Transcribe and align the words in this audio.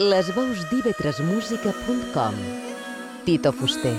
Les 0.00 0.30
veus 0.32 0.64
d'ivetresmusica.com 0.70 2.34
Tito 3.26 3.52
Fuster 3.52 3.94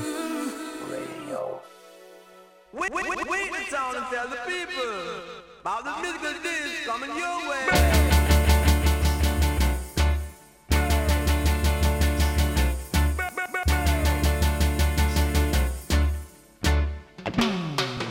Wait, 2.74 2.92
wait, 2.92 3.08
wait, 3.08 3.30
wait 3.30 3.52
in 3.54 3.70
town 3.70 3.96
and 3.96 4.06
tell 4.10 4.28
the 4.28 4.38
people 4.48 4.82
about 5.62 5.84
the 5.84 5.92
musical 6.02 6.34
disc 6.42 6.86
coming 6.88 7.12
your 7.16 7.38
way. 7.48 7.68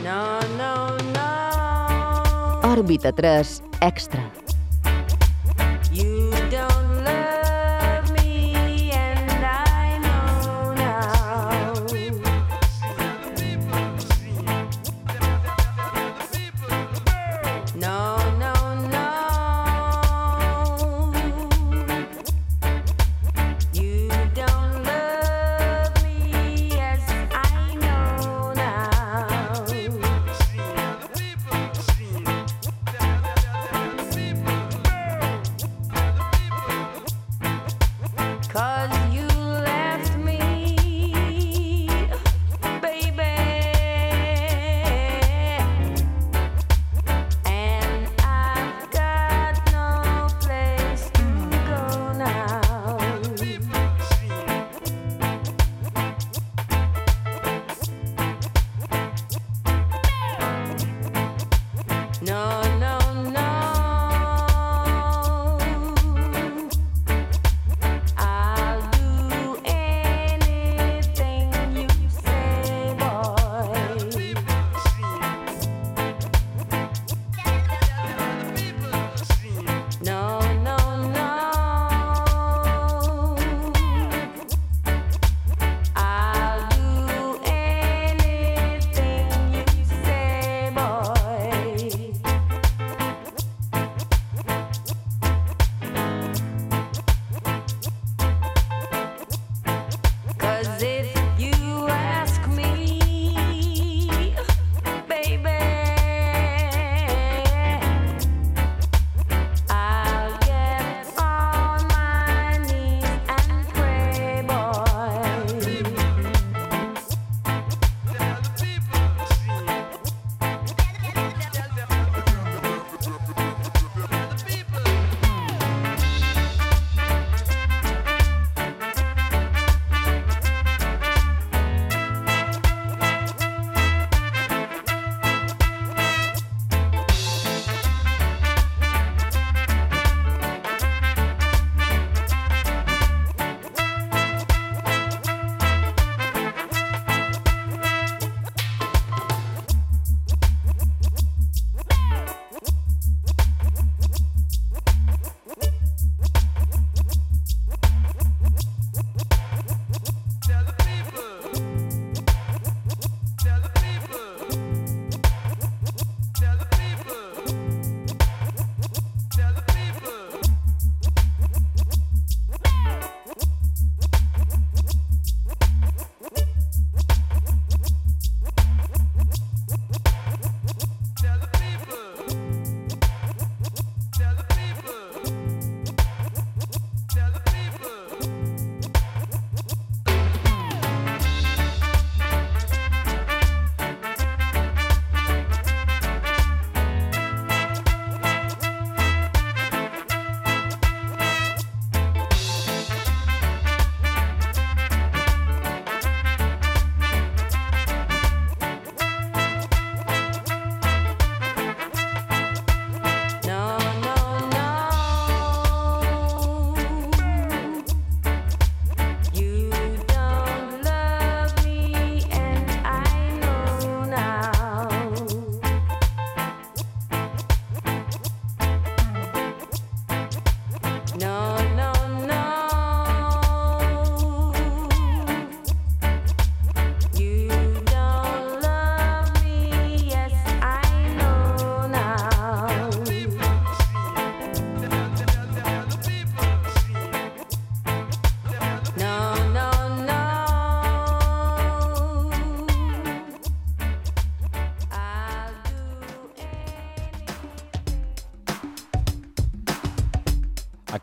No, 0.01 0.39
no, 0.55 0.97
no. 1.11 2.69
Òrbita 2.71 3.11
3 3.11 3.61
Extra. 3.81 4.40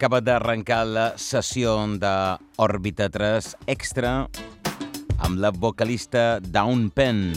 acaba 0.09 0.25
d'arrencar 0.25 0.85
la 0.89 1.03
sessió 1.21 1.75
d'Òrbita 2.01 3.11
3 3.13 3.49
Extra 3.69 4.13
amb 5.21 5.37
la 5.37 5.51
vocalista 5.53 6.39
Dawn 6.41 6.87
Penn, 6.97 7.35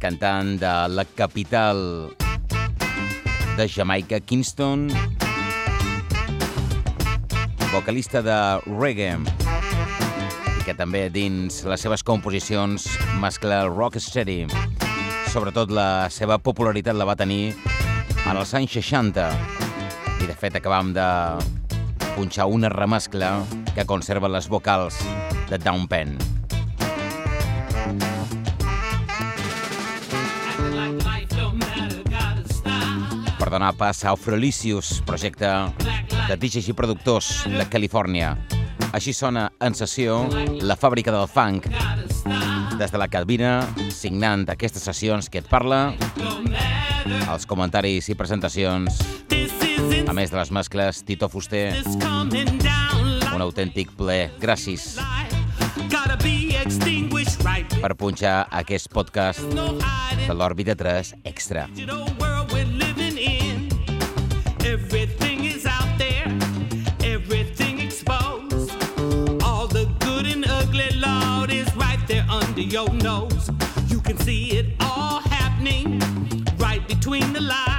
cantant 0.00 0.54
de 0.62 0.72
la 0.96 1.04
capital 1.04 2.08
de 3.58 3.68
Jamaica, 3.68 4.22
Kingston, 4.24 4.88
vocalista 7.68 8.24
de 8.24 8.40
reggae, 8.78 9.20
i 10.56 10.64
que 10.64 10.72
també 10.72 11.10
dins 11.12 11.60
les 11.68 11.84
seves 11.84 12.00
composicions 12.00 12.88
mescla 13.20 13.66
rock 13.68 14.00
steady. 14.00 14.46
Sobretot 15.36 15.68
la 15.68 16.08
seva 16.08 16.40
popularitat 16.40 16.96
la 16.96 17.04
va 17.04 17.20
tenir 17.20 17.52
en 18.24 18.38
els 18.38 18.54
anys 18.56 18.72
60. 18.78 19.24
I 20.22 20.28
de 20.28 20.34
fet 20.38 20.56
acabam 20.56 20.92
de 20.96 21.06
punxar 22.14 22.46
una 22.48 22.70
remescla 22.72 23.30
que 23.74 23.84
conserva 23.84 24.30
les 24.30 24.48
vocals 24.48 24.96
de 25.50 25.58
Down 25.58 25.86
Pen. 25.88 26.16
Per 33.38 33.50
donar 33.52 33.74
pas 33.76 34.04
a 34.04 34.14
Ofrolicious, 34.16 35.02
projecte 35.04 35.50
de 36.28 36.36
DJs 36.36 36.70
i 36.72 36.76
productors 36.76 37.44
de 37.50 37.66
Califòrnia. 37.68 38.32
Així 38.94 39.12
sona 39.12 39.50
en 39.60 39.74
sessió 39.76 40.22
la 40.62 40.78
fàbrica 40.80 41.12
del 41.12 41.28
funk 41.28 41.68
des 42.78 42.90
de 42.90 42.98
la 42.98 43.10
cabina 43.10 43.58
signant 43.92 44.48
aquestes 44.50 44.86
sessions 44.86 45.28
que 45.28 45.42
et 45.42 45.50
parla 45.50 45.92
els 47.04 47.44
comentaris 47.46 48.08
i 48.08 48.14
presentacions, 48.16 49.00
a 50.08 50.14
més 50.16 50.30
de 50.32 50.38
les 50.38 50.50
mascles, 50.54 51.02
Tito 51.04 51.28
Fuster, 51.28 51.74
un 53.34 53.44
autèntic 53.44 53.92
ple. 53.98 54.30
Gràcies 54.40 54.94
per 57.82 57.92
punxar 58.00 58.46
aquest 58.62 58.88
podcast 58.94 59.44
de 60.24 60.32
l'Òrbita 60.36 60.76
3 60.78 61.14
Extra. 61.28 61.68
Everything 64.64 65.44
is 65.44 65.66
out 65.66 65.98
there, 65.98 66.24
everything 67.04 67.80
exposed. 67.80 68.72
All 69.42 69.68
the 69.68 69.86
good 70.00 70.26
and 70.26 70.46
ugly, 70.48 70.88
is 71.52 71.68
right 71.76 72.00
there 72.08 72.24
under 72.30 72.62
your 72.62 72.88
nose. 72.94 73.50
between 77.14 77.32
the 77.32 77.40
lines. 77.40 77.73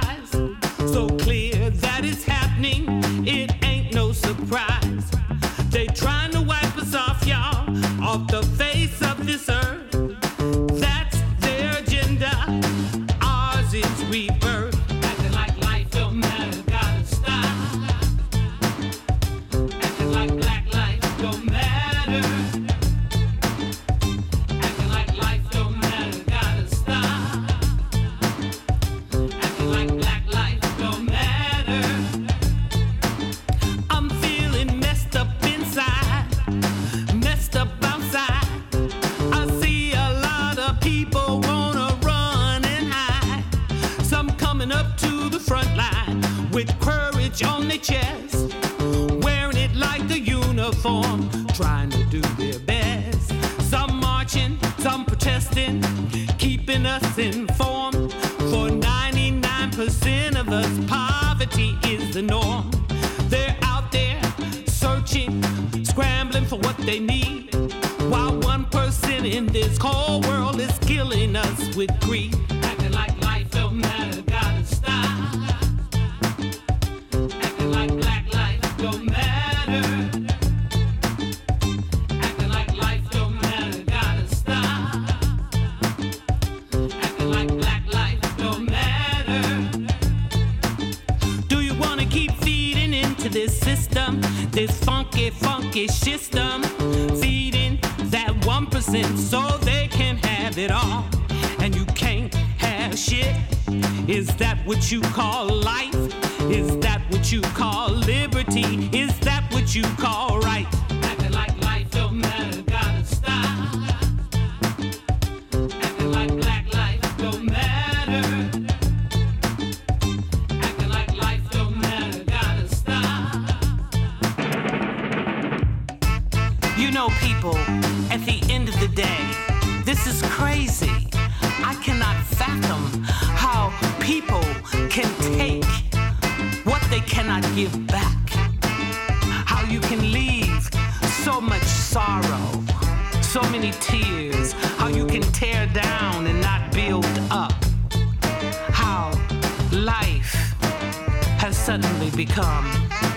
become 152.36 152.66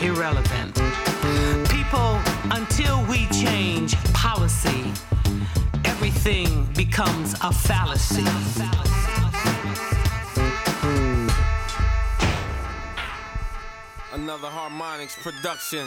irrelevant. 0.02 0.76
People, 1.70 2.18
until 2.52 3.04
we 3.08 3.28
change 3.28 4.02
policy, 4.14 4.94
everything 5.84 6.66
becomes 6.74 7.34
a 7.42 7.52
fallacy. 7.52 8.24
Another 14.14 14.48
harmonics 14.48 15.18
production. 15.22 15.86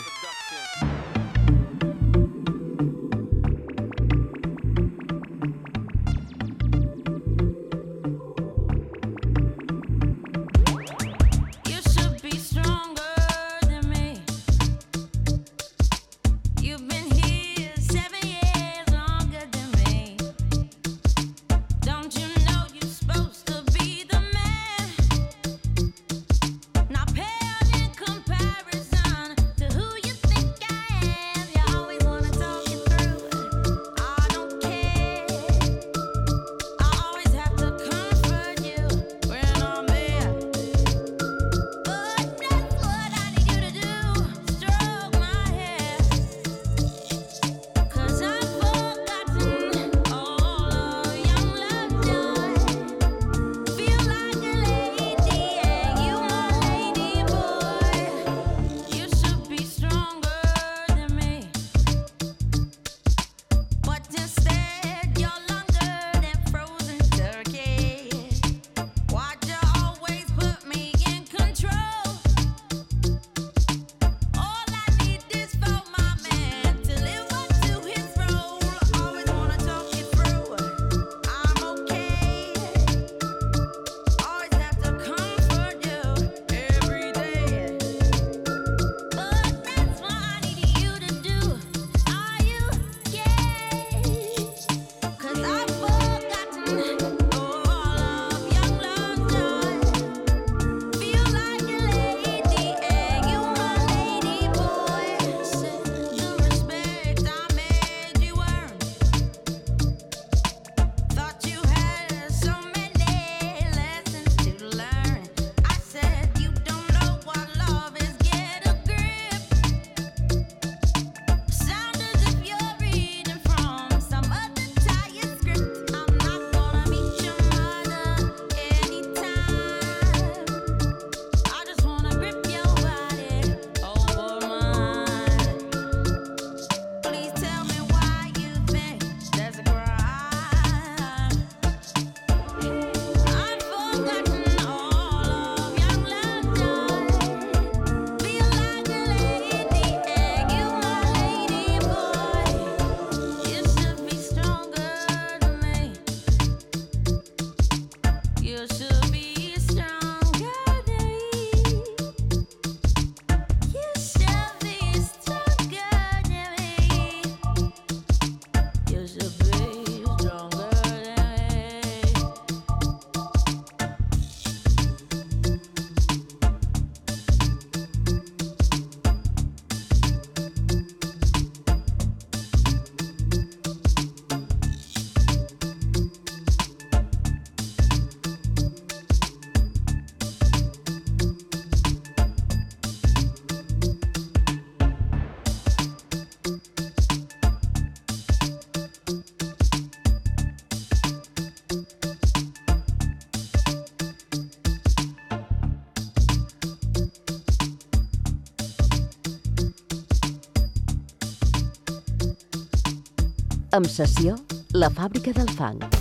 Amb 213.77 213.89
sessió, 213.89 214.35
la 214.77 214.93
fàbrica 214.93 215.33
del 215.33 215.49
fang. 215.57 215.92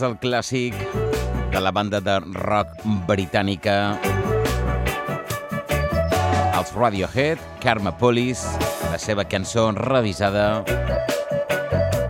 És 0.00 0.04
el 0.06 0.14
clàssic 0.16 0.76
de 1.52 1.60
la 1.60 1.68
banda 1.76 1.98
de 2.00 2.14
rock 2.32 2.70
britànica 3.04 3.74
els 6.56 6.70
Radiohead, 6.72 7.42
Karma 7.60 7.92
Police, 8.00 8.48
la 8.88 8.96
seva 8.96 9.26
cançó 9.28 9.66
revisada 9.76 10.62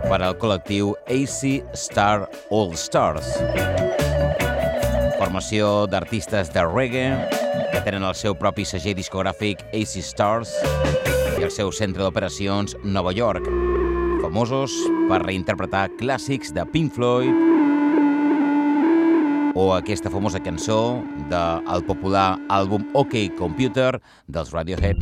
per 0.07 0.21
al 0.21 0.37
col·lectiu 0.39 0.93
AC 1.11 1.59
Star 1.75 2.29
All 2.47 2.71
Stars. 2.79 3.27
Formació 5.19 5.83
d'artistes 5.91 6.55
de 6.55 6.63
reggae 6.71 7.09
que 7.73 7.83
tenen 7.83 8.07
el 8.07 8.15
seu 8.15 8.39
propi 8.39 8.63
segell 8.63 8.95
discogràfic 9.01 9.67
AC 9.75 9.99
Stars 9.99 10.55
i 11.35 11.43
el 11.43 11.51
seu 11.51 11.75
centre 11.75 12.07
d'operacions 12.07 12.79
Nova 12.87 13.11
York, 13.11 13.51
famosos 14.23 14.79
per 15.11 15.25
reinterpretar 15.27 15.89
clàssics 15.99 16.55
de 16.55 16.63
Pink 16.71 16.95
Floyd 16.95 17.60
o 19.55 19.73
aquesta 19.73 20.09
famosa 20.09 20.39
cançó 20.43 21.01
del 21.29 21.83
popular 21.87 22.39
àlbum 22.49 22.85
OK 22.93 23.29
Computer 23.37 23.99
dels 24.27 24.51
Radiohead. 24.53 25.01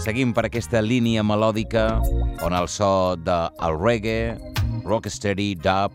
Seguim 0.00 0.32
per 0.32 0.46
aquesta 0.48 0.80
línia 0.80 1.24
melòdica 1.26 2.00
on 2.46 2.56
el 2.56 2.68
so 2.72 3.16
del 3.20 3.50
de 3.60 3.72
reggae, 3.76 4.38
rocksteady, 4.84 5.54
dub 5.60 5.92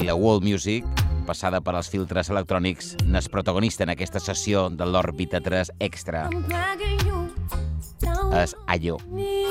i 0.00 0.08
la 0.08 0.16
world 0.16 0.42
music, 0.42 0.86
passada 1.28 1.60
per 1.60 1.76
als 1.76 1.90
filtres 1.92 2.32
electrònics, 2.32 2.96
n'és 3.06 3.28
protagonista 3.30 3.86
en 3.86 3.94
aquesta 3.94 4.20
sessió 4.20 4.68
de 4.70 4.88
l'Òrbita 4.88 5.40
3 5.44 5.76
Extra. 5.78 6.28
És 8.32 8.56
Ayo. 8.66 8.98
Ayo. 8.98 9.41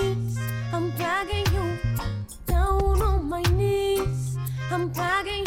I'm 4.72 4.88
bragging. 4.88 5.41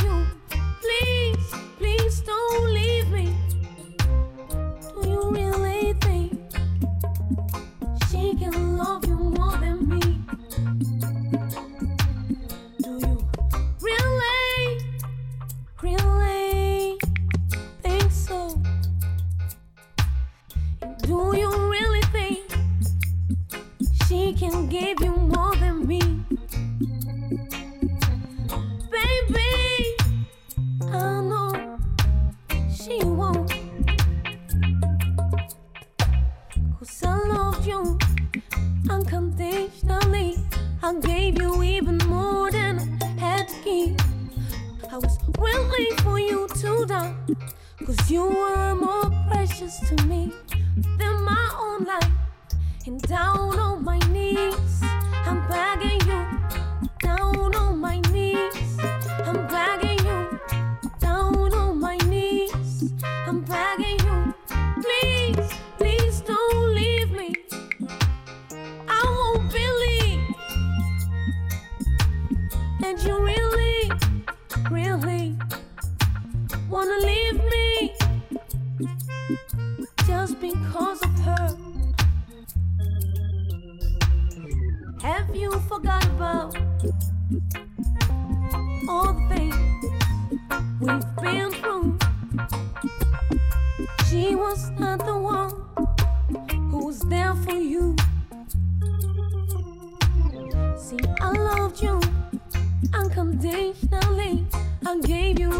I 104.86 104.98
gave 104.98 105.40
you 105.40 105.50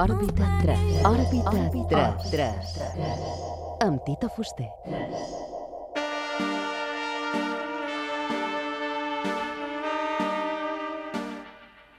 Òrbita 0.00 0.46
3. 0.62 1.04
Òrbita 1.04 2.00
3. 2.32 2.32
3. 2.32 3.84
Amb 3.84 4.00
Tito 4.06 4.30
Fuster. 4.32 4.70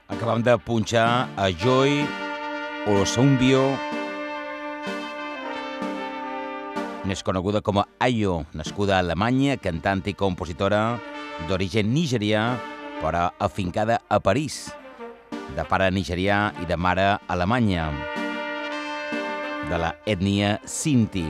Acabam 0.08 0.42
de 0.42 0.56
punxar 0.66 1.30
a 1.38 1.46
Joy 1.54 2.02
Olosumbio, 2.90 3.62
més 7.06 7.22
coneguda 7.22 7.62
com 7.62 7.78
a 7.78 7.86
Ayo, 8.02 8.42
nascuda 8.50 8.98
a 8.98 9.02
Alemanya, 9.06 9.60
cantant 9.62 10.02
i 10.10 10.18
compositora 10.18 10.98
d'origen 11.46 11.94
nigerià, 11.94 12.48
però 12.98 13.28
afincada 13.38 14.02
a 14.10 14.18
París 14.18 14.72
de 15.56 15.64
pare 15.68 15.90
nigerià 15.90 16.52
i 16.62 16.66
de 16.68 16.76
mare 16.76 17.18
alemanya, 17.32 17.88
de 19.68 19.78
la 19.78 19.92
ètnia 20.06 20.58
Sinti. 20.64 21.26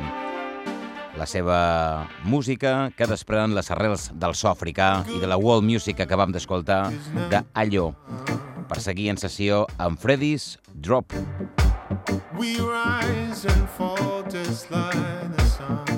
La 1.19 1.27
seva 1.29 2.09
música 2.25 2.91
que 2.97 3.07
desprenen 3.07 3.53
les 3.57 3.69
arrels 3.71 4.09
del 4.17 4.35
so 4.39 4.49
africà 4.49 5.03
i 5.13 5.21
de 5.21 5.29
la 5.29 5.37
world 5.37 5.67
music 5.69 5.99
que 5.99 6.07
acabam 6.07 6.33
d'escoltar 6.33 6.87
de 7.31 7.43
Allo, 7.53 7.93
per 8.69 8.81
seguir 8.81 9.11
en 9.13 9.21
sessió 9.21 9.67
amb 9.77 10.01
Freddy's 10.01 10.57
Drop. 10.73 11.13
We 12.39 12.57
rise 12.57 13.45
and 13.45 13.69
fall 13.77 14.25
just 14.31 14.71
like 14.71 14.97
the 15.37 15.45
sun 15.45 15.93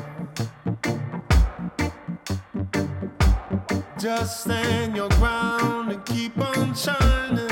Just 3.98 4.42
stand 4.42 4.96
your 4.96 5.08
ground 5.10 5.92
and 5.92 6.04
keep 6.04 6.36
on 6.36 6.74
shining 6.74 7.43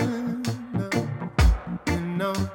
know. 2.23 2.52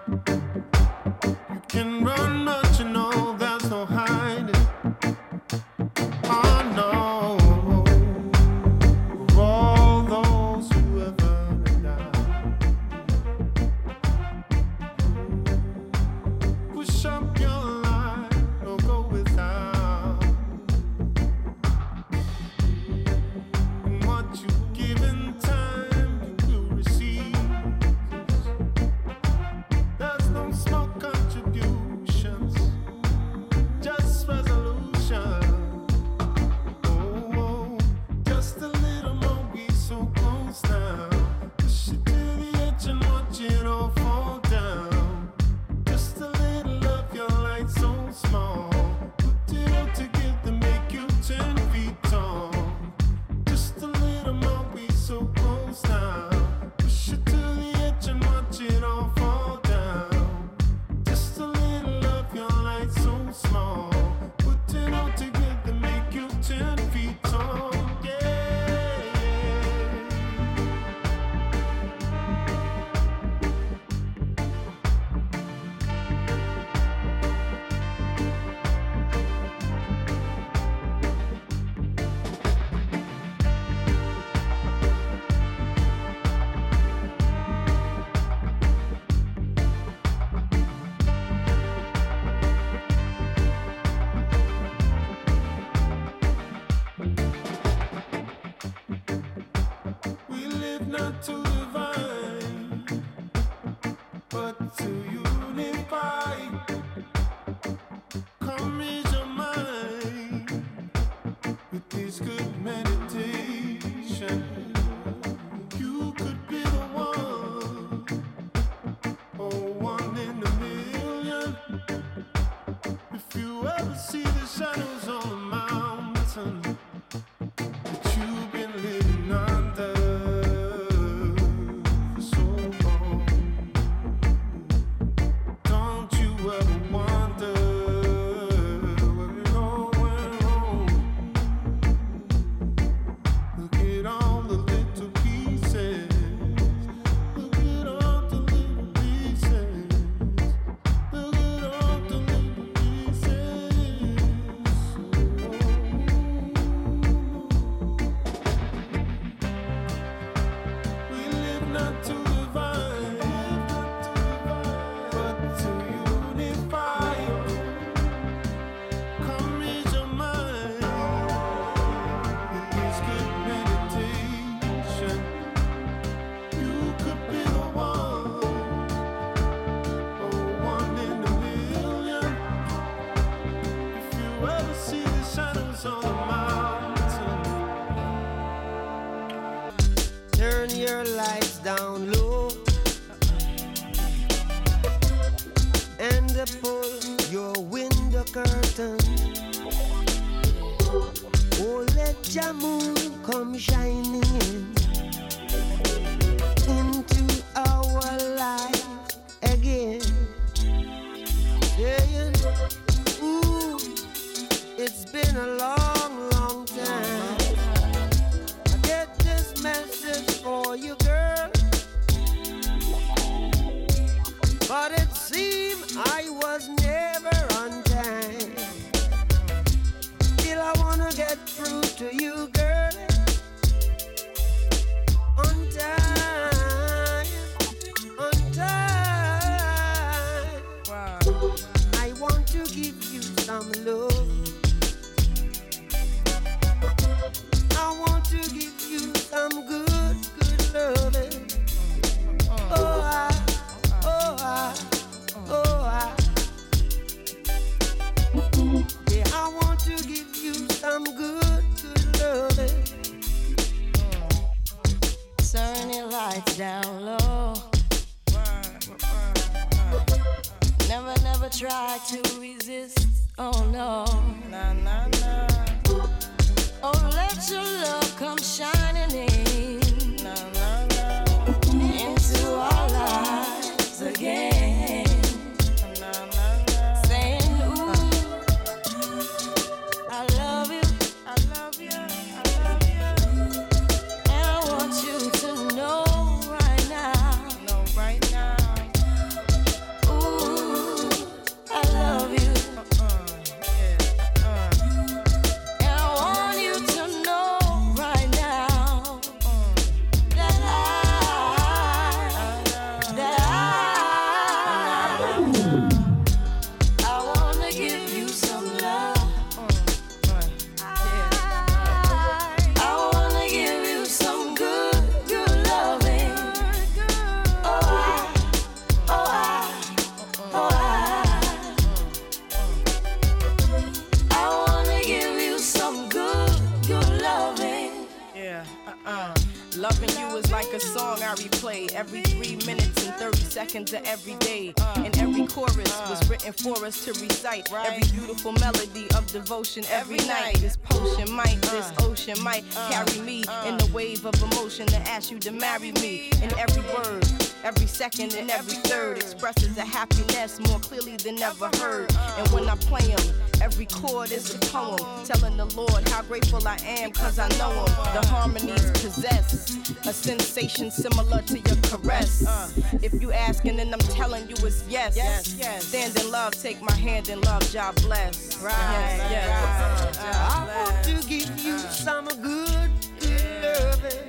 seconds 343.86 344.10
every 344.10 344.34
day. 344.36 344.74
And 344.96 345.18
every 345.18 345.46
chorus 345.48 346.00
was 346.10 346.30
written 346.30 346.54
for 346.54 346.86
us 346.86 347.06
to 347.06 347.12
recite. 347.14 347.72
Every 347.72 348.04
beautiful 348.18 348.52
melody 348.54 349.08
of 349.16 349.28
devotion 349.28 349.84
every 349.92 350.18
night. 350.18 350.56
This 350.60 350.78
potion 350.78 351.32
might, 351.32 351.62
this 351.62 351.92
uh. 352.00 352.06
ocean 352.06 352.42
might 352.44 352.64
uh. 352.76 352.90
carry 352.90 353.22
me 353.22 353.42
in 353.66 353.74
uh. 353.74 353.78
the 353.78 353.92
wave 353.94 354.26
of 354.26 354.36
emotion 354.52 354.88
to 354.88 354.98
ask 355.08 355.32
you 355.32 355.40
to 355.40 355.52
marry 355.52 355.92
me. 355.94 356.30
In 356.42 356.52
every 356.58 356.84
word, 356.94 357.26
every 357.64 357.88
second, 357.88 358.36
and 358.36 358.50
every 358.50 358.78
third 358.90 359.18
expresses 359.18 359.78
a 359.78 359.86
happiness 359.86 360.60
more 360.68 360.80
clearly 360.80 361.18
than 361.18 361.42
ever 361.42 361.70
heard. 361.78 362.12
And 362.38 362.48
when 362.50 362.68
I 362.70 362.76
play 362.76 363.02
them, 363.02 363.36
Every 363.68 363.86
chord 363.88 364.32
is 364.32 364.56
a 364.56 364.60
poem, 364.60 364.98
telling 365.26 365.58
the 365.58 365.66
Lord 365.76 366.08
how 366.08 366.22
grateful 366.22 366.66
I 366.66 366.78
am, 366.86 367.12
cause 367.12 367.38
I 367.38 367.50
know 367.60 367.70
Him. 367.70 367.86
The 368.14 368.26
harmonies 368.28 368.92
possess 368.92 369.76
a 370.08 370.14
sensation 370.14 370.90
similar 370.90 371.42
to 371.42 371.60
your 371.60 371.76
caress. 371.84 372.48
Uh. 372.48 372.70
If 373.04 373.22
you 373.22 373.34
asking 373.34 373.82
and 373.82 373.94
I'm 373.94 374.00
telling 374.00 374.48
you 374.48 374.56
it's 374.66 374.86
yes. 374.88 375.18
yes. 375.18 375.84
Stand 375.84 376.18
in 376.18 376.32
love, 376.32 376.54
take 376.54 376.82
my 376.82 376.94
hand 376.94 377.28
in 377.28 377.42
love, 377.42 377.70
job 377.70 377.96
bless. 377.96 378.58
Right, 378.64 378.72
yes, 378.72 379.32
yes. 379.32 380.18
Right. 380.18 380.34
Uh, 380.34 380.50
I 380.50 380.86
want 380.86 381.04
to 381.04 381.28
give 381.28 381.60
you 381.60 381.78
some 381.78 382.28
good, 382.42 382.90
good 383.20 383.64
loving. 383.64 384.28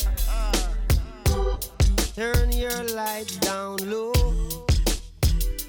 Turn 2.16 2.51
your 2.51 2.83
light 2.88 3.38
down 3.42 3.77
low. 3.88 4.12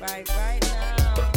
Right, 0.01 0.27
right 0.27 0.59
now. 0.63 1.31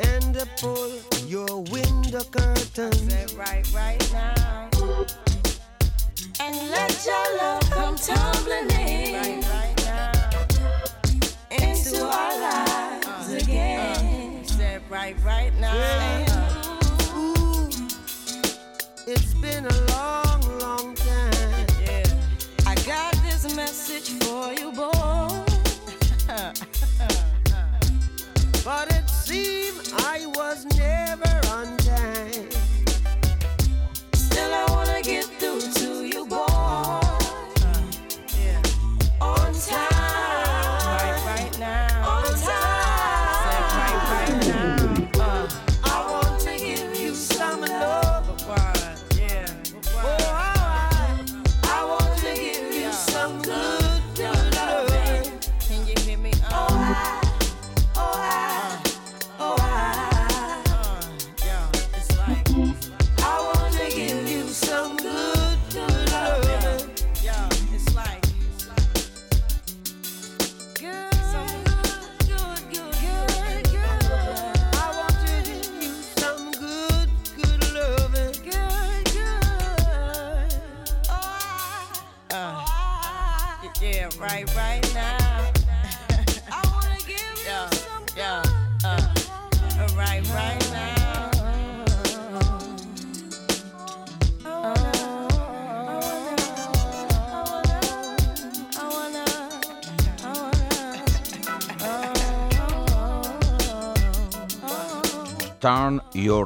And 0.00 0.36
pull 0.56 1.19
your 1.30 1.62
window 1.70 2.24
curtains. 2.24 3.34
right, 3.36 3.64
right 3.72 4.12
now. 4.12 4.68
And 6.40 6.56
let 6.72 7.06
your 7.06 7.36
love 7.38 7.70
come 7.70 7.94
tumbling 7.94 8.68
in. 8.72 9.14
Right, 9.14 9.44
right 9.48 9.76
now. 9.84 10.10
Into 11.52 12.04
our 12.04 12.40
lives 12.40 13.32
uh, 13.32 13.38
again. 13.40 14.44
Uh, 14.60 14.80
right, 14.88 15.14
right 15.22 15.54
now. 15.60 15.72
Yeah. 15.72 17.16
Ooh, 17.16 17.68
it's 19.06 19.34
been 19.34 19.66
a 19.66 19.86
long, 19.92 20.58
long 20.58 20.96
time. 20.96 21.66
Yeah. 21.80 22.06
I 22.66 22.74
got 22.84 23.14
this 23.22 23.54
message 23.54 24.10
for 24.24 24.52
you, 24.52 24.72
boy. 24.72 24.99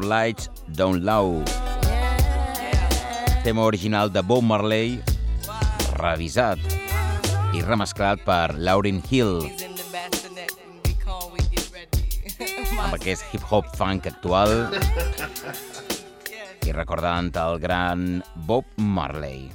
Lights 0.04 0.50
Down 0.68 1.04
Low. 1.04 1.42
Tema 3.42 3.64
original 3.64 4.12
de 4.12 4.22
Bob 4.22 4.44
Marley, 4.44 5.00
revisat 5.98 6.58
i 7.54 7.62
remesclat 7.62 8.22
per 8.24 8.56
Lauryn 8.56 9.02
Hill 9.10 9.44
amb 12.94 12.96
aquest 12.96 13.24
hip-hop 13.32 13.70
funk 13.78 14.08
actual 14.10 14.54
i 16.64 16.74
recordant 16.74 17.30
el 17.44 17.60
gran 17.62 18.22
Bob 18.48 18.68
Marley. 18.76 19.50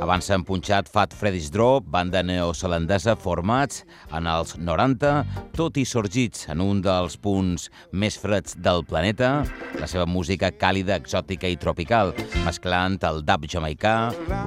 Abans 0.00 0.26
s'han 0.26 0.42
punxat 0.48 0.88
Fat 0.88 1.12
Freddy's 1.14 1.50
Drop, 1.52 1.84
banda 1.92 2.22
neozelandesa 2.24 3.12
formats 3.20 3.84
en 4.16 4.26
els 4.26 4.56
90, 4.56 5.10
tot 5.54 5.76
i 5.76 5.84
sorgits 5.86 6.48
en 6.50 6.62
un 6.64 6.80
dels 6.82 7.18
punts 7.20 7.68
més 7.92 8.16
freds 8.18 8.56
del 8.64 8.82
planeta, 8.88 9.44
la 9.76 9.86
seva 9.90 10.08
música 10.08 10.50
càlida, 10.50 10.96
exòtica 10.96 11.46
i 11.52 11.58
tropical, 11.60 12.14
mesclant 12.46 12.96
el 13.06 13.20
dub 13.28 13.46
jamaicà, 13.54 13.94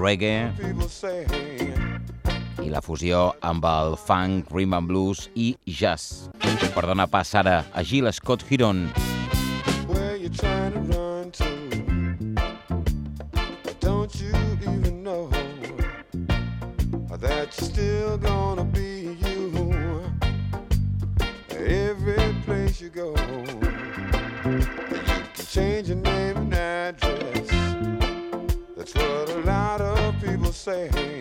reggae 0.02 0.52
i 2.64 2.70
la 2.74 2.82
fusió 2.82 3.30
amb 3.46 3.64
el 3.70 3.98
funk, 4.00 4.50
rhythm 4.52 4.80
and 4.80 4.90
blues 4.90 5.28
i 5.36 5.54
jazz. 5.64 6.32
Per 6.74 6.88
donar 6.90 7.08
pas 7.14 7.36
ara 7.40 7.62
a 7.72 7.86
Gil 7.86 8.12
Scott 8.12 8.44
Heron, 8.50 8.90
where 9.88 10.18
you 10.18 10.30
trying 10.30 10.74
to? 10.74 10.83
say 30.64 31.13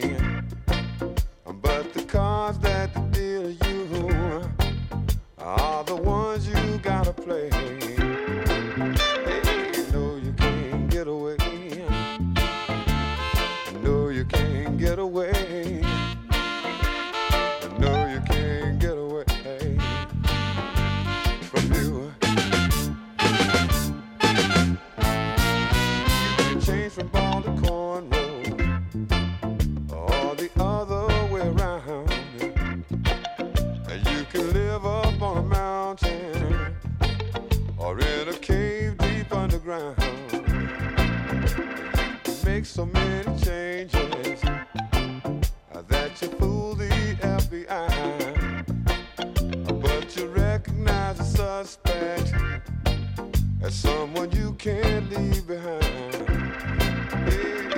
so 42.73 42.87
many 42.87 43.25
changes 43.39 44.43
uh, 44.45 44.65
that 45.89 46.23
you 46.23 46.29
fool 46.39 46.75
the 46.75 46.89
FBI. 47.21 48.65
But 49.83 50.17
you 50.17 50.27
recognize 50.29 51.19
the 51.19 51.25
suspect 51.25 52.33
as 53.63 53.75
someone 53.75 54.33
you 54.33 54.55
can't 54.55 55.11
leave 55.11 55.47
behind. 55.47 56.15
Hey, 57.29 57.72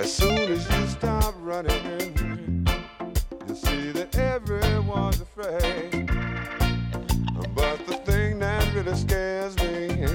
As 0.00 0.14
soon 0.14 0.38
as 0.38 0.66
you 0.70 0.86
stop 0.86 1.34
running, 1.40 2.66
you 3.46 3.54
see 3.54 3.90
that 3.92 4.16
everyone's 4.16 5.20
afraid. 5.20 6.06
But 7.54 7.86
the 7.86 8.00
thing 8.06 8.38
that 8.38 8.74
really 8.74 8.96
scares 8.96 9.54
me 9.58 10.06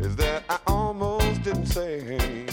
is 0.00 0.16
that 0.16 0.42
I 0.48 0.58
almost 0.66 1.44
didn't 1.44 1.66
say. 1.66 2.45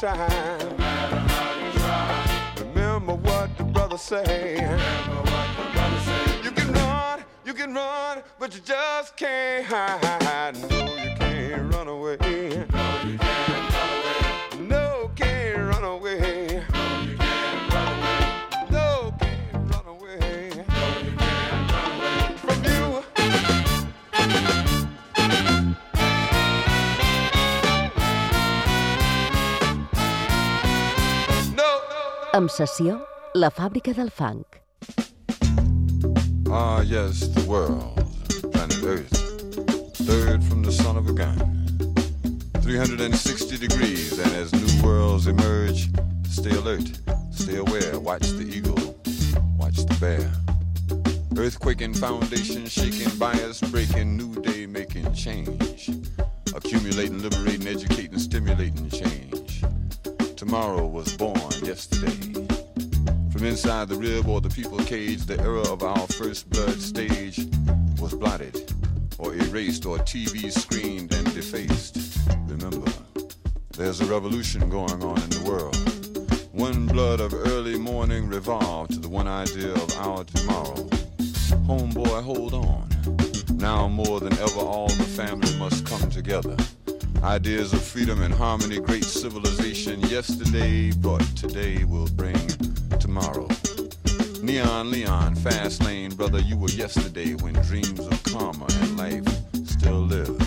shine. 0.00 0.76
Remember 2.58 3.14
what 3.14 3.56
the 3.58 3.64
brother 3.64 3.98
say. 3.98 4.54
You 6.44 6.50
can 6.52 6.72
run, 6.72 7.24
you 7.44 7.52
can 7.52 7.74
run, 7.74 8.22
but 8.38 8.54
you 8.54 8.60
just 8.60 9.16
can't 9.16 9.66
hide. 9.66 10.56
No, 10.70 10.78
you 11.02 11.16
can't 11.16 11.74
run 11.74 11.88
away. 11.88 12.67
Amb 32.38 32.52
sessió, 32.54 32.92
la 33.34 33.48
fàbrica 33.50 33.90
del 33.92 34.12
funk. 34.14 34.60
Ah, 36.48 36.82
yes, 36.82 37.26
the 37.34 37.44
world, 37.48 37.98
planet 38.52 38.78
Earth, 38.84 39.10
third 40.06 40.44
from 40.44 40.62
the 40.62 40.70
son 40.70 40.96
of 40.96 41.08
a 41.08 41.12
gun. 41.12 41.36
360 42.62 43.58
degrees, 43.58 44.20
and 44.20 44.32
as 44.36 44.52
new 44.52 44.86
worlds 44.86 45.26
emerge, 45.26 45.90
stay 46.28 46.52
alert, 46.52 46.88
stay 47.32 47.56
aware, 47.56 47.98
watch 47.98 48.28
the 48.38 48.46
eagle, 48.46 48.94
watch 49.56 49.78
the 49.86 49.96
bear. 49.98 50.30
Earthquaking 51.34 51.98
foundation 51.98 52.68
shaking, 52.68 53.10
bias 53.18 53.60
breaking, 53.62 54.16
new 54.16 54.40
day 54.42 54.64
making 54.64 55.12
change. 55.12 55.90
Accumulating, 56.54 57.20
liberating, 57.20 57.66
educating, 57.66 58.20
stimulating 58.20 58.88
change. 58.90 59.27
Tomorrow 60.38 60.86
was 60.86 61.16
born 61.16 61.50
yesterday. 61.64 62.14
From 63.32 63.44
inside 63.44 63.88
the 63.88 63.96
rib 63.96 64.28
or 64.28 64.40
the 64.40 64.48
people 64.48 64.78
cage, 64.78 65.26
the 65.26 65.36
era 65.40 65.62
of 65.62 65.82
our 65.82 66.06
first 66.06 66.48
blood 66.50 66.80
stage 66.80 67.38
was 68.00 68.14
blotted 68.14 68.72
or 69.18 69.34
erased 69.34 69.84
or 69.84 69.98
TV 69.98 70.52
screened 70.52 71.12
and 71.12 71.34
defaced. 71.34 72.20
Remember, 72.46 72.88
there's 73.76 74.00
a 74.00 74.04
revolution 74.04 74.70
going 74.70 75.02
on 75.02 75.20
in 75.20 75.30
the 75.30 75.42
world. 75.44 75.76
One 76.52 76.86
blood 76.86 77.18
of 77.18 77.34
early 77.34 77.76
morning 77.76 78.28
revolved 78.28 78.92
to 78.92 79.00
the 79.00 79.08
one 79.08 79.26
idea 79.26 79.72
of 79.72 79.98
our 79.98 80.22
tomorrow. 80.22 80.88
Homeboy, 81.66 82.22
hold 82.22 82.54
on. 82.54 82.88
Now 83.56 83.88
more 83.88 84.20
than 84.20 84.34
ever, 84.34 84.60
all 84.60 84.86
the 84.86 85.02
family 85.02 85.58
must 85.58 85.84
come 85.84 86.08
together. 86.10 86.56
Ideas 87.22 87.72
of 87.72 87.82
freedom 87.82 88.22
and 88.22 88.32
harmony, 88.32 88.78
great 88.78 89.04
civilization. 89.04 90.00
Yesterday, 90.02 90.92
but 90.92 91.20
today 91.36 91.84
will 91.84 92.08
bring 92.10 92.38
tomorrow. 93.00 93.48
Neon 94.40 94.90
Leon, 94.90 95.34
fast 95.34 95.84
lane, 95.84 96.14
brother, 96.14 96.38
you 96.38 96.56
were 96.56 96.70
yesterday 96.70 97.34
when 97.34 97.54
dreams 97.54 97.98
of 97.98 98.22
karma 98.22 98.66
and 98.80 98.96
life 98.96 99.26
still 99.66 100.00
live. 100.00 100.40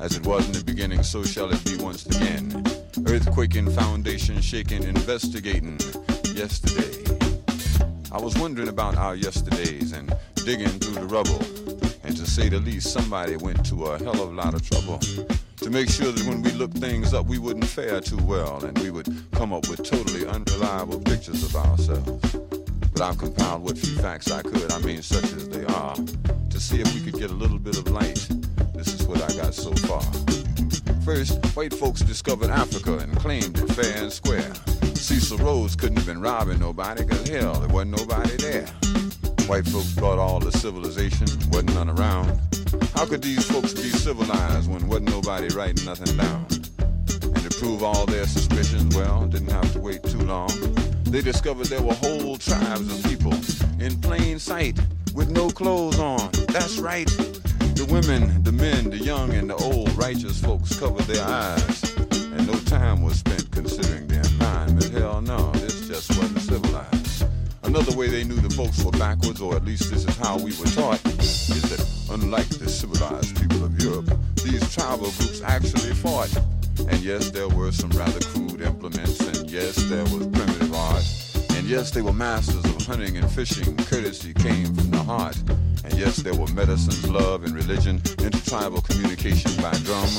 As 0.00 0.16
it 0.16 0.26
was 0.26 0.44
in 0.46 0.52
the 0.52 0.64
beginning, 0.64 1.02
so 1.02 1.22
shall 1.22 1.50
it 1.52 1.64
be 1.64 1.76
once 1.76 2.04
again. 2.04 2.50
Earthquaking, 3.06 3.72
foundation 3.74 4.40
shaking, 4.40 4.82
investigating 4.82 5.78
yesterday. 6.34 7.16
I 8.10 8.18
was 8.18 8.36
wondering 8.38 8.68
about 8.68 8.96
our 8.96 9.14
yesterdays 9.14 9.92
and 9.92 10.12
digging 10.44 10.78
through 10.80 10.94
the 10.94 11.06
rubble. 11.06 11.40
And 12.04 12.16
to 12.16 12.26
say 12.26 12.48
the 12.48 12.58
least, 12.58 12.92
somebody 12.92 13.36
went 13.36 13.64
to 13.66 13.86
a 13.86 13.98
hell 13.98 14.20
of 14.20 14.32
a 14.32 14.34
lot 14.34 14.54
of 14.54 14.68
trouble 14.68 15.00
to 15.62 15.70
make 15.70 15.88
sure 15.88 16.10
that 16.10 16.26
when 16.26 16.42
we 16.42 16.50
looked 16.52 16.78
things 16.78 17.14
up, 17.14 17.26
we 17.26 17.38
wouldn't 17.38 17.66
fare 17.66 18.00
too 18.00 18.16
well 18.24 18.64
and 18.64 18.76
we 18.80 18.90
would 18.90 19.06
come 19.30 19.52
up 19.52 19.68
with 19.68 19.88
totally 19.88 20.26
unreliable 20.26 20.98
pictures 20.98 21.44
of 21.44 21.54
ourselves. 21.54 22.36
But 22.92 23.00
I've 23.00 23.16
compiled 23.16 23.62
what 23.62 23.78
few 23.78 23.96
facts 23.98 24.32
I 24.32 24.42
could, 24.42 24.72
I 24.72 24.78
mean 24.80 25.02
such 25.02 25.24
as 25.24 25.48
they 25.48 25.64
are, 25.64 25.94
to 25.94 26.60
see 26.60 26.80
if 26.80 26.92
we 26.94 27.00
could 27.00 27.18
get 27.18 27.30
a 27.30 27.34
little 27.34 27.60
bit 27.60 27.78
of 27.78 27.88
light. 27.90 28.28
This 28.74 28.88
is 28.88 29.06
what 29.06 29.22
I 29.22 29.36
got 29.36 29.54
so 29.54 29.72
far. 29.86 30.02
First, 31.04 31.44
white 31.54 31.74
folks 31.74 32.00
discovered 32.00 32.50
Africa 32.50 32.98
and 32.98 33.16
claimed 33.16 33.56
it 33.58 33.68
fair 33.72 34.02
and 34.02 34.12
square. 34.12 34.52
Cecil 34.94 35.38
Rhodes 35.38 35.76
couldn't 35.76 35.96
have 35.96 36.06
been 36.06 36.20
robbing 36.20 36.58
nobody, 36.58 37.04
cause 37.04 37.28
hell, 37.28 37.54
there 37.54 37.68
wasn't 37.68 37.98
nobody 37.98 38.36
there. 38.36 38.66
White 39.46 39.66
folks 39.66 39.92
brought 39.94 40.18
all 40.18 40.40
the 40.40 40.52
civilization, 40.52 41.28
wasn't 41.50 41.74
none 41.74 41.90
around. 41.90 42.40
How 42.94 43.06
could 43.06 43.22
these 43.22 43.44
folks 43.50 43.72
be 43.74 43.88
civilized 43.88 44.70
when 44.70 44.86
wasn't 44.88 45.10
nobody 45.10 45.48
writing 45.54 45.84
nothing 45.84 46.16
down? 46.16 46.46
And 46.48 47.50
to 47.50 47.58
prove 47.58 47.82
all 47.82 48.06
their 48.06 48.26
suspicions, 48.26 48.94
well, 48.94 49.26
didn't 49.26 49.50
have 49.50 49.72
to 49.72 49.80
wait 49.80 50.02
too 50.04 50.20
long. 50.20 50.50
They 51.04 51.20
discovered 51.20 51.66
there 51.66 51.82
were 51.82 51.94
whole 51.94 52.36
tribes 52.36 52.88
of 52.92 53.10
people 53.10 53.32
in 53.80 54.00
plain 54.00 54.38
sight 54.38 54.78
with 55.14 55.30
no 55.30 55.48
clothes 55.50 55.98
on. 55.98 56.30
That's 56.48 56.78
right. 56.78 57.06
The 57.74 57.86
women, 57.90 58.42
the 58.44 58.52
men, 58.52 58.90
the 58.90 58.98
young, 58.98 59.32
and 59.34 59.50
the 59.50 59.56
old 59.56 59.92
righteous 59.96 60.40
folks 60.40 60.78
covered 60.78 61.04
their 61.04 61.26
eyes. 61.26 61.96
And 61.96 62.46
no 62.46 62.54
time 62.60 63.02
was 63.02 63.18
spent 63.18 63.50
considering 63.50 64.06
their 64.06 64.20
environment. 64.20 64.92
Hell 64.92 65.20
no, 65.20 65.50
this 65.52 65.88
just 65.88 66.10
wasn't 66.16 66.40
civilized. 66.40 67.01
Another 67.74 67.96
way 67.96 68.08
they 68.08 68.22
knew 68.22 68.36
the 68.36 68.50
folks 68.50 68.84
were 68.84 68.90
backwards, 68.90 69.40
or 69.40 69.56
at 69.56 69.64
least 69.64 69.90
this 69.90 70.04
is 70.04 70.14
how 70.18 70.36
we 70.36 70.52
were 70.60 70.68
taught, 70.76 71.00
is 71.16 71.62
that 71.72 71.80
unlike 72.12 72.46
the 72.50 72.68
civilized 72.68 73.40
people 73.40 73.64
of 73.64 73.82
Europe, 73.82 74.12
these 74.44 74.60
tribal 74.74 75.10
groups 75.16 75.40
actually 75.40 75.94
fought. 75.94 76.28
And 76.86 77.00
yes, 77.00 77.30
there 77.30 77.48
were 77.48 77.72
some 77.72 77.88
rather 77.92 78.20
crude 78.20 78.60
implements, 78.60 79.20
and 79.20 79.50
yes, 79.50 79.76
there 79.88 80.04
was 80.04 80.26
primitive 80.26 80.74
art. 80.74 81.02
And 81.56 81.66
yes, 81.66 81.90
they 81.90 82.02
were 82.02 82.12
masters 82.12 82.62
of 82.62 82.76
hunting 82.84 83.16
and 83.16 83.30
fishing. 83.30 83.74
Courtesy 83.88 84.34
came 84.34 84.66
from 84.66 84.90
the 84.90 85.02
heart. 85.02 85.38
And 85.82 85.94
yes, 85.94 86.18
there 86.18 86.34
were 86.34 86.48
medicines, 86.48 87.08
love, 87.08 87.44
and 87.44 87.54
religion, 87.54 88.02
intertribal 88.18 88.82
communication 88.82 89.50
by 89.62 89.72
drum. 89.88 90.10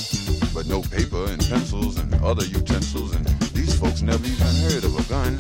But 0.56 0.66
no 0.66 0.82
paper 0.82 1.30
and 1.30 1.40
pencils 1.48 2.00
and 2.00 2.16
other 2.16 2.46
utensils, 2.46 3.14
and 3.14 3.28
these 3.54 3.80
folks 3.80 4.02
never 4.02 4.26
even 4.26 4.56
heard 4.66 4.84
of 4.84 4.98
a 4.98 5.04
gun. 5.08 5.38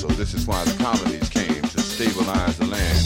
So 0.00 0.06
this 0.06 0.32
is 0.32 0.46
why 0.46 0.64
the 0.64 0.82
colonies 0.82 1.28
came 1.28 1.60
to 1.60 1.80
stabilize 1.82 2.56
the 2.56 2.64
land. 2.64 3.04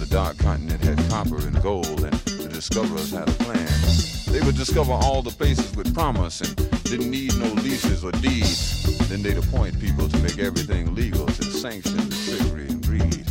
The 0.00 0.06
dark 0.10 0.36
continent 0.36 0.82
had 0.82 0.98
copper 1.08 1.38
and 1.38 1.62
gold, 1.62 2.02
and 2.02 2.12
the 2.12 2.48
discoverers 2.48 3.12
had 3.12 3.28
a 3.28 3.32
plan. 3.44 3.68
They 4.32 4.44
would 4.44 4.56
discover 4.56 4.90
all 4.90 5.22
the 5.22 5.30
places 5.30 5.76
with 5.76 5.94
promise 5.94 6.40
and 6.40 6.56
didn't 6.82 7.08
need 7.08 7.38
no 7.38 7.46
leases 7.62 8.04
or 8.04 8.10
deeds. 8.10 9.08
Then 9.08 9.22
they'd 9.22 9.38
appoint 9.38 9.78
people 9.78 10.08
to 10.08 10.18
make 10.18 10.40
everything 10.40 10.92
legal 10.96 11.24
to 11.24 11.44
sanction 11.44 11.98
the 11.98 12.16
trickery 12.26 12.66
and 12.66 12.84
greed. 12.84 13.24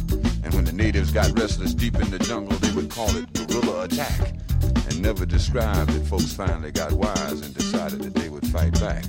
And 0.45 0.53
when 0.53 0.63
the 0.63 0.71
natives 0.71 1.11
got 1.11 1.37
restless 1.37 1.73
deep 1.73 1.95
in 1.95 2.09
the 2.09 2.19
jungle, 2.19 2.57
they 2.59 2.71
would 2.71 2.89
call 2.89 3.13
it 3.17 3.33
guerrilla 3.33 3.83
attack 3.83 4.33
and 4.61 5.01
never 5.01 5.25
described 5.25 5.89
that 5.89 6.07
folks 6.07 6.31
finally 6.31 6.71
got 6.71 6.93
wise 6.93 7.41
and 7.41 7.53
decided 7.53 7.99
that 8.03 8.13
they 8.13 8.29
would 8.29 8.47
fight 8.47 8.71
back. 8.79 9.03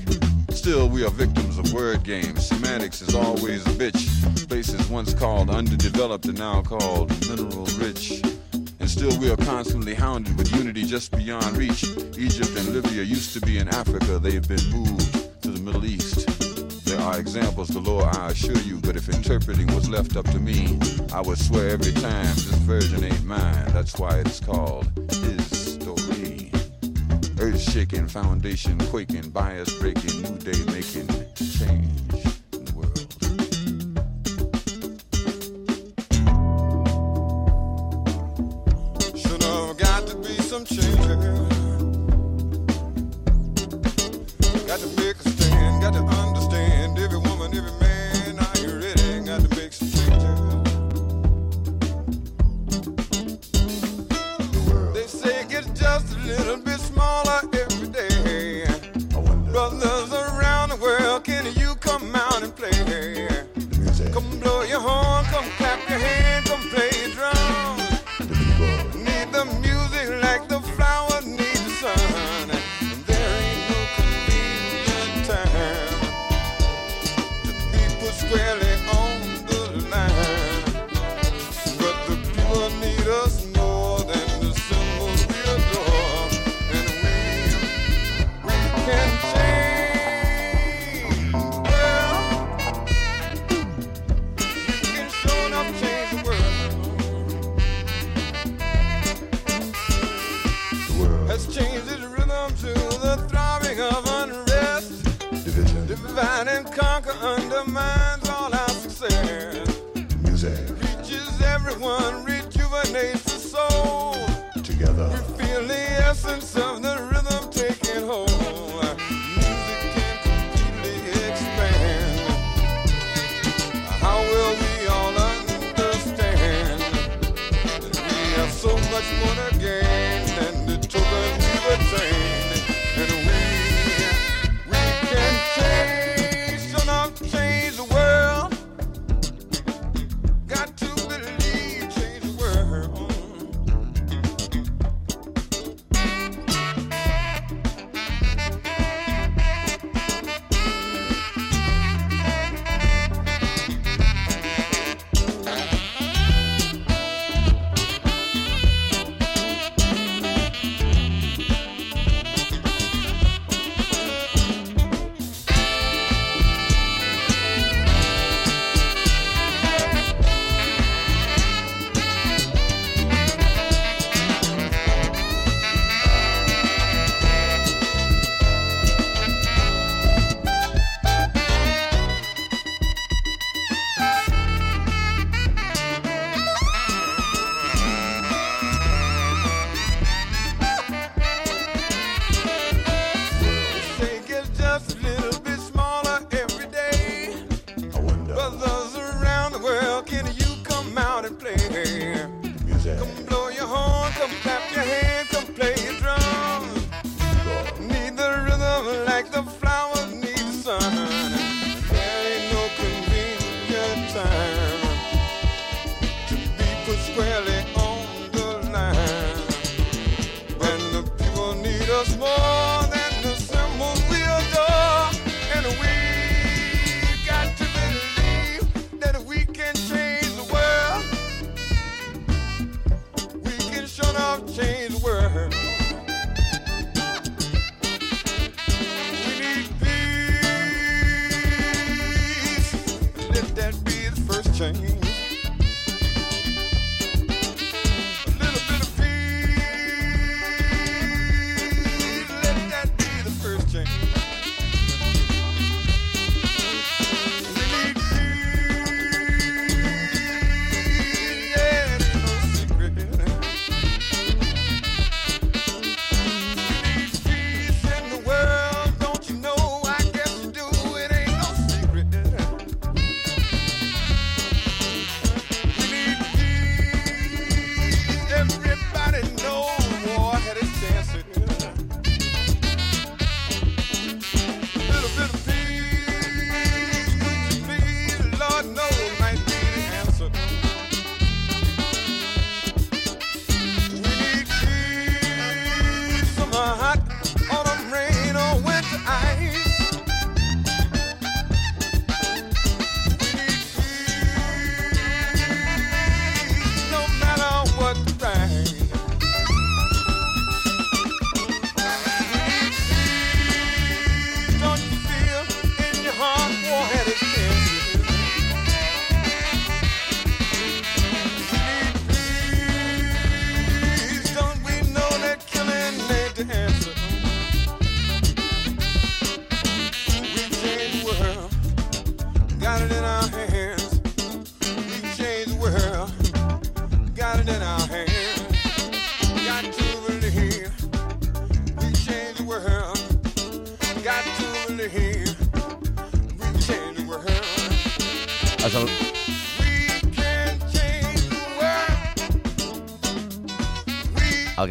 Still, 0.55 0.89
we 0.89 1.05
are 1.05 1.11
victims 1.11 1.59
of 1.59 1.73
word 1.75 2.05
games. 2.05 2.47
Semantics 2.47 3.03
is 3.03 3.15
always 3.15 3.67
a 3.67 3.71
bitch. 3.71 4.49
Places 4.49 4.89
once 4.89 5.13
called 5.13 5.51
underdeveloped 5.51 6.27
are 6.27 6.33
now 6.33 6.63
called 6.63 7.11
mineral 7.29 7.67
rich. 7.79 8.23
And 8.81 8.89
still, 8.89 9.19
we 9.19 9.31
are 9.31 9.37
constantly 9.37 9.95
hounded 9.95 10.39
with 10.39 10.55
unity 10.57 10.85
just 10.85 11.11
beyond 11.13 11.57
reach. 11.59 11.85
Egypt 12.17 12.57
and 12.57 12.69
Libya 12.69 13.03
used 13.03 13.35
to 13.35 13.41
be 13.41 13.59
in 13.59 13.69
Africa, 13.69 14.19
they've 14.19 14.47
been 14.49 14.71
moved 14.71 15.43
to 15.43 15.51
the 15.51 15.61
Middle 15.61 15.85
East. 15.85 16.27
There 16.87 17.01
are 17.01 17.19
examples 17.19 17.71
galore, 17.71 18.09
I 18.17 18.31
assure 18.31 18.57
you, 18.59 18.79
but 18.79 18.97
if 18.97 19.09
interpreting 19.09 19.67
was 19.75 19.91
left 19.91 20.17
up 20.17 20.25
to 20.31 20.39
me, 20.39 20.79
I 21.13 21.21
would 21.21 21.39
swear 21.39 21.71
every 21.71 21.93
time 21.93 22.35
this 22.37 22.57
version 22.65 23.05
ain't 23.05 23.25
mine. 23.25 23.67
That's 23.73 23.99
why 23.99 24.19
it's 24.21 24.41
called 24.41 24.87
His. 25.11 25.44
Earth 27.41 27.61
shaking, 27.61 28.07
foundation 28.07 28.79
quaking, 28.91 29.31
bias 29.31 29.79
breaking, 29.79 30.23
new 30.23 30.39
day 30.39 30.73
making 30.73 31.04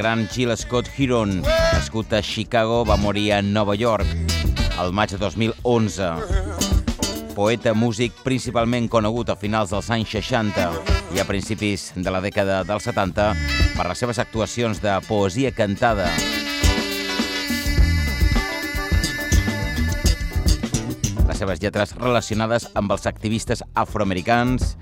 gran 0.03 0.27
Gil 0.27 0.51
Scott 0.57 0.89
Heron, 0.97 1.41
nascut 1.71 2.11
a 2.11 2.21
Chicago, 2.21 2.83
va 2.83 2.97
morir 2.97 3.31
a 3.31 3.41
Nova 3.41 3.71
York 3.73 4.03
el 4.81 4.91
maig 4.91 5.13
de 5.15 5.17
2011. 5.17 6.09
Poeta, 7.31 7.71
músic, 7.73 8.11
principalment 8.25 8.89
conegut 8.91 9.31
a 9.31 9.37
finals 9.39 9.71
dels 9.71 9.87
anys 9.95 10.11
60 10.11 10.65
i 11.15 11.23
a 11.23 11.23
principis 11.23 11.93
de 11.95 12.11
la 12.11 12.19
dècada 12.19 12.65
dels 12.67 12.83
70 12.83 13.29
per 13.77 13.85
les 13.87 14.03
seves 14.03 14.19
actuacions 14.19 14.83
de 14.83 14.97
poesia 15.07 15.53
cantada. 15.55 16.09
Les 21.31 21.39
seves 21.39 21.63
lletres 21.63 21.95
relacionades 21.95 22.67
amb 22.75 22.91
els 22.91 23.07
activistes 23.07 23.63
afroamericans 23.71 24.75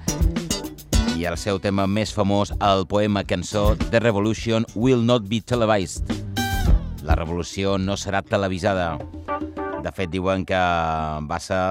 i 1.21 1.25
el 1.29 1.37
seu 1.37 1.59
tema 1.61 1.83
més 1.85 2.09
famós, 2.15 2.49
el 2.65 2.85
poema 2.89 3.21
cançó 3.27 3.75
The 3.91 3.99
Revolution 4.01 4.65
Will 4.73 5.03
Not 5.05 5.27
Be 5.29 5.37
Televised. 5.45 6.09
La 7.05 7.13
revolució 7.17 7.75
no 7.77 7.93
serà 7.97 8.23
televisada. 8.25 8.95
De 9.85 9.91
fet, 9.93 10.09
diuen 10.13 10.45
que 10.49 10.57
va 11.29 11.37
ser 11.41 11.61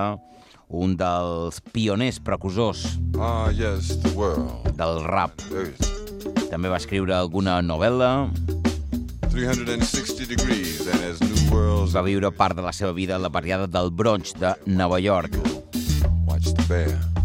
un 0.71 0.95
dels 0.99 1.59
pioners 1.75 2.21
precursors 2.23 2.85
Ah, 3.19 3.51
yes, 3.55 3.97
the 4.05 4.13
world. 4.15 4.71
del 4.79 5.03
rap. 5.07 5.35
També 6.51 6.69
va 6.71 6.79
escriure 6.79 7.15
alguna 7.15 7.59
novel·la, 7.63 8.31
360 9.31 10.27
degrees, 10.27 10.87
and 10.91 11.05
as 11.11 11.21
new 11.23 11.39
worlds 11.55 11.95
va 11.95 12.03
viure 12.07 12.31
part 12.35 12.57
de 12.59 12.63
la 12.63 12.73
seva 12.75 12.93
vida 12.93 13.17
a 13.17 13.19
la 13.23 13.29
barriada 13.31 13.67
del 13.67 13.91
Bronx 13.91 14.35
de 14.39 14.55
Nova 14.67 14.99
York. 15.01 15.35
watch 16.27 16.55
the 16.55 16.63
bear. 16.69 17.20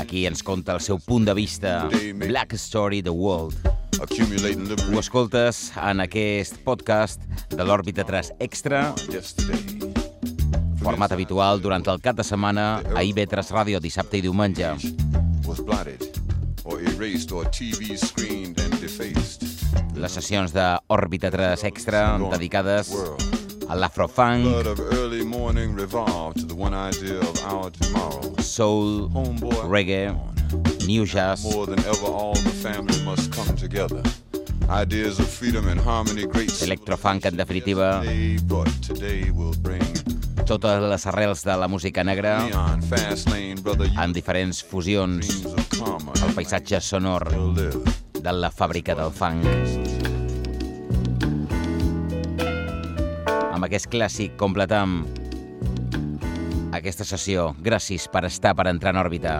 Aquí 0.00 0.26
ens 0.26 0.42
conta 0.46 0.74
el 0.76 0.80
seu 0.80 0.98
punt 1.02 1.24
de 1.26 1.34
vista, 1.34 1.88
Black 2.14 2.54
Story 2.54 3.02
The 3.02 3.10
World. 3.10 3.56
Ho 4.94 5.00
escoltes 5.00 5.72
en 5.82 6.00
aquest 6.04 6.60
podcast 6.62 7.22
de 7.50 7.66
l'òrbita 7.66 8.04
3 8.06 8.32
Extra, 8.38 8.94
format 10.78 11.12
habitual 11.12 11.58
durant 11.60 11.82
el 11.90 11.98
cap 12.00 12.16
de 12.20 12.24
setmana 12.24 12.68
a 12.94 13.02
IB3 13.02 13.50
Ràdio 13.56 13.80
dissabte 13.82 14.20
i 14.20 14.22
diumenge. 14.22 14.70
Les 19.98 20.12
sessions 20.20 20.54
d'òrbita 20.54 21.32
3 21.34 21.66
Extra 21.72 22.04
dedicades 22.30 22.94
World. 23.68 23.70
a 23.70 23.76
l'afrofunk, 23.76 24.42
Blood 24.44 24.66
of 24.66 24.80
early 24.92 25.24
morning 25.24 25.74
revolved 25.74 26.40
to 26.40 26.46
the 26.46 26.54
one 26.54 26.74
idea 26.74 27.18
of 27.20 27.44
our 27.44 27.70
tomorrow. 27.70 28.34
soul, 28.40 29.08
reggae, 29.68 30.14
new 30.86 31.04
jazz, 31.04 31.44
electrofunk, 36.62 37.24
en 37.24 37.36
definitiva, 37.36 38.02
totes 40.46 40.82
les 40.82 41.06
arrels 41.06 41.44
de 41.44 41.56
la 41.56 41.68
música 41.68 42.02
negra. 42.04 42.48
En 44.02 44.12
diferents 44.12 44.64
fusions, 44.64 45.44
el 46.26 46.34
paisatge 46.34 46.80
sonor 46.80 47.28
de 48.22 48.32
la 48.32 48.50
fàbrica 48.50 48.94
del 48.94 49.12
funk. 49.12 49.87
Amb 53.58 53.66
aquest 53.66 53.88
clàssic 53.90 54.36
completam 54.38 55.00
aquesta 56.78 57.02
sessió. 57.02 57.48
Gràcies 57.58 58.04
per 58.06 58.20
estar 58.28 58.52
per 58.54 58.68
entrar 58.70 58.92
en 58.94 59.00
òrbita. 59.00 59.32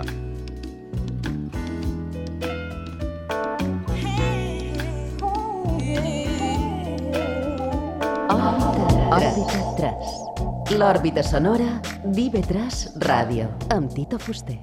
Òrbita 9.21 9.63
3. 9.79 10.75
L'òrbita 10.83 11.23
sonora 11.23 11.71
d'IV3 12.03 12.99
Ràdio, 13.07 13.47
amb 13.71 13.95
Tito 13.95 14.19
Fuster. 14.19 14.59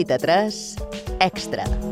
Òrbita 0.00 0.16
3 0.16 0.76
Extra. 1.20 1.89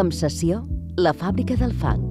Amb 0.00 0.14
sessió, 0.16 0.62
la 0.96 1.12
fàbrica 1.12 1.58
del 1.60 1.74
fang. 1.82 2.09